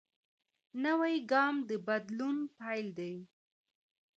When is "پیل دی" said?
2.57-3.13